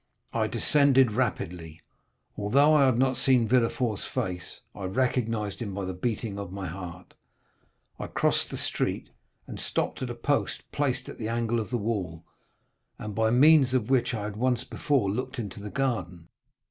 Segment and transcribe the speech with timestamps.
[0.33, 1.79] I descended rapidly;
[2.35, 6.65] although I had not seen Villefort's face, I recognized him by the beating of my
[6.65, 7.13] heart.
[7.99, 9.11] I crossed the street,
[9.45, 12.23] and stopped at a post placed at the angle of the wall,
[12.97, 16.29] and by means of which I had once before looked into the garden.